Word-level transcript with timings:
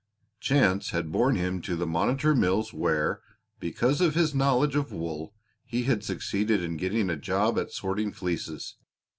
Chance 0.39 0.89
had 0.89 1.11
borne 1.11 1.35
him 1.35 1.61
to 1.61 1.75
the 1.75 1.85
Monitor 1.85 2.33
Mills 2.33 2.73
where, 2.73 3.21
because 3.59 4.01
of 4.01 4.15
his 4.15 4.33
knowledge 4.33 4.75
of 4.75 4.91
wool, 4.91 5.35
he 5.63 5.83
had 5.83 6.03
succeeded 6.03 6.63
in 6.63 6.75
getting 6.77 7.07
a 7.11 7.15
job 7.15 7.59
at 7.59 7.71
sorting 7.71 8.11
fleeces. 8.11 8.77